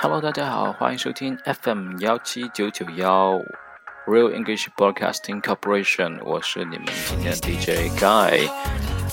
[0.00, 3.40] Hello，大家好，欢迎收听 FM 幺七九九幺
[4.06, 8.48] Real English Broadcasting Corporation，我是你们今天的 DJ Guy。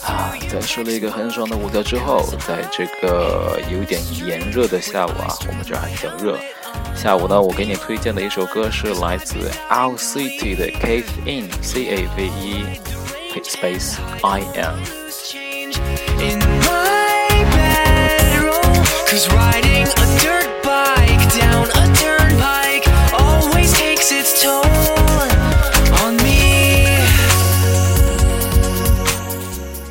[0.06, 6.38] 啊，在吃了一个很爽的午觉之后，在这个有点炎热的下午啊，我们这儿还比较热。
[6.96, 12.66] 下午呢，我给你推荐的一首歌是来自 Our City 的 Cave In，C A V E
[13.44, 14.80] Space I M。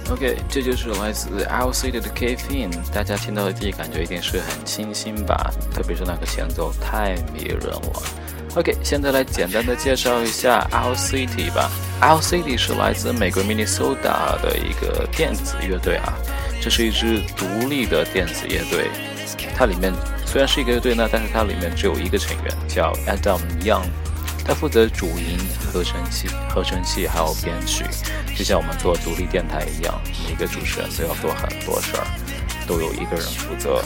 [0.09, 8.01] OK，这就是来自 Our City 的 Cave In，大家听到的第一感觉一定是很清新吧，特别是那个前奏太迷人了。
[8.55, 11.69] OK，现在来简单的介绍一下 Our City 吧。
[12.01, 16.13] Our City 是来自美国 Minnesota 的一个电子乐队啊，
[16.59, 18.89] 这是一支独立的电子乐队。
[19.55, 19.93] 它里面
[20.27, 23.87] 虽然是一个乐队呢，但是它里面只有一个成员叫 Adam Young。
[24.45, 25.37] 他负责主音、
[25.73, 27.83] 合成器、合成器还有编曲，
[28.33, 32.07] 就像我们做独立电台一样，每个主持人都要做很多事儿，
[32.65, 33.83] 都有一个人负责。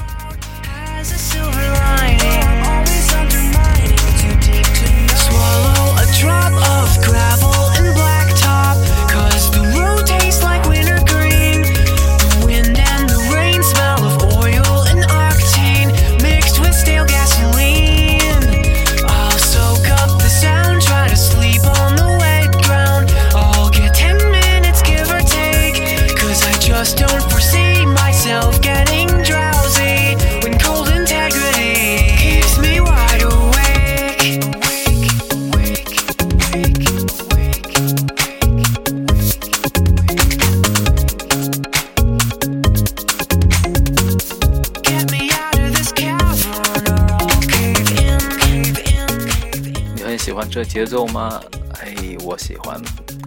[50.51, 51.39] 这节奏吗？
[51.79, 51.95] 哎，
[52.25, 52.77] 我喜欢。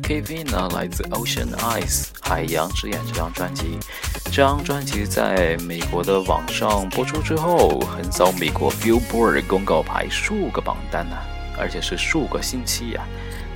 [0.02, 3.78] KV 呢，来自 Ocean Eyes 海洋之眼这张专辑。
[4.26, 11.16] 这张专辑在美国的网上播出之后，横扫美国 Billboard 公告牌数个榜单呢，
[11.58, 13.02] 而且是数个星期呀，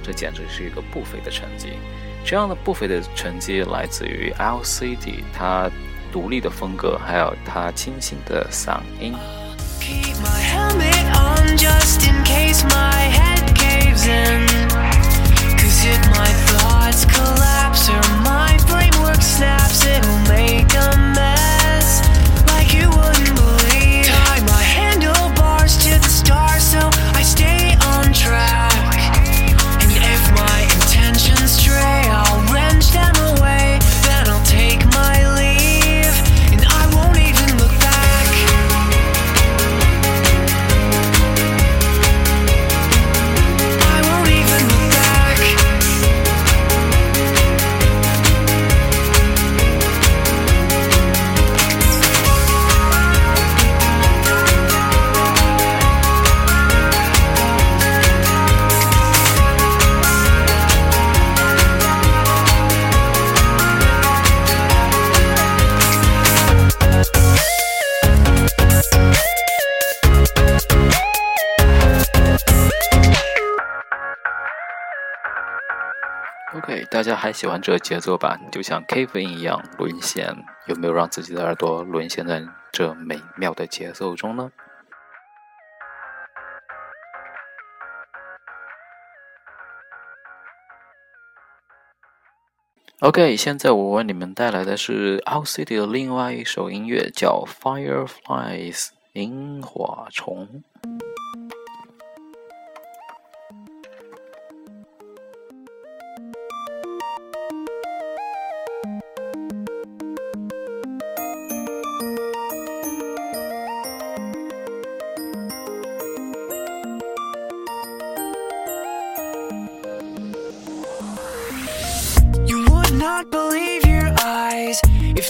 [0.03, 1.75] 这简直是一个不菲的成绩。
[2.25, 5.71] 这样的不菲的成绩来自于 LCD 它
[6.11, 9.15] 独立的风格，还有它清新的嗓音。
[9.79, 13.13] Keep my helmet on just in case my
[76.55, 78.39] OK，大家还喜欢这个节奏吧？
[78.51, 80.35] 就像 K 分一样沦陷，
[80.67, 82.43] 有没有让自己的耳朵沦陷在
[82.73, 84.51] 这美妙的节奏中呢
[93.01, 100.65] ？OK，现在我为你们带来的是 Out City 的另外一首音乐，叫 Fireflies 萤火虫。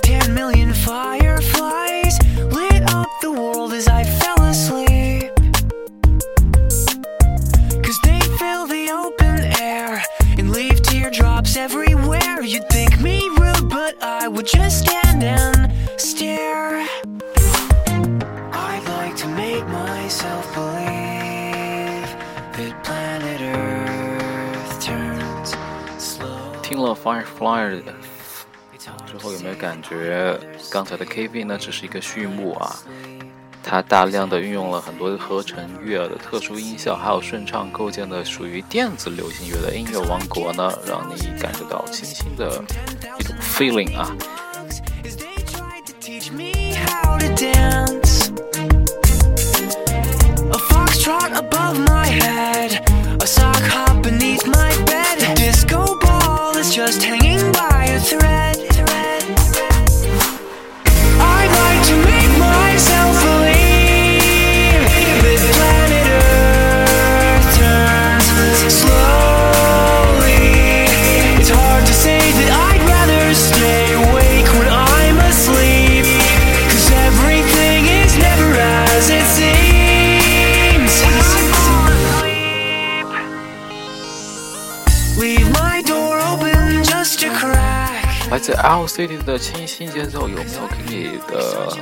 [0.01, 2.19] Ten million fireflies
[2.53, 5.31] lit up the world as I fell asleep.
[7.85, 10.03] Cause they fill the open air
[10.39, 12.43] and leave teardrops everywhere.
[12.43, 16.87] You'd think me rude, but I would just stand and stare.
[18.53, 22.09] I'd like to make myself believe
[22.57, 25.55] that planet Earth turns
[26.03, 26.53] slow.
[26.63, 27.81] Tingle of Firefly
[29.19, 30.39] 后，有没有感觉
[30.71, 32.77] 刚才的 KV 呢只是一个序幕啊？
[33.63, 42.65] 它大量的运用了很多合成乐的特殊音效，还有顺畅构建的属于电子流行乐的音乐王国呢，让你感受到清新的
[43.19, 44.17] 一种 feeling 啊。
[88.31, 91.77] 来自 L City 的清新节奏，有没有给你的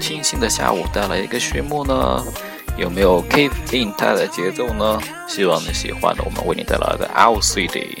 [0.00, 2.24] 清新的下午带来一个序幕呢？
[2.78, 4.98] 有没有 Keep In 带来的节奏呢？
[5.28, 7.98] 希望你喜欢的我们为你带来的 L City。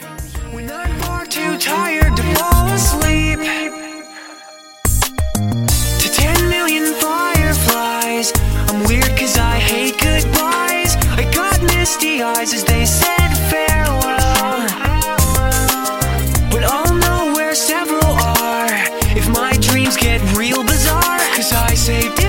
[21.86, 22.25] say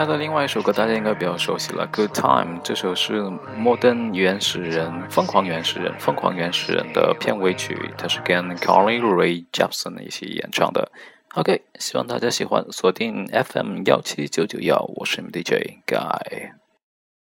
[0.00, 2.58] 他的另外一首歌大家应该比较熟悉了，《Good Time》。
[2.62, 3.20] 这首是
[3.54, 10.90] 《摩登原始人》《疯狂原始人》《疯狂原始人》的片尾曲，它是跟 Carly Rae Jepsen 一起演唱的。
[11.34, 16.59] OK，希望大家喜欢，锁定 FM 幺七九九幺，我是 DJ Guy。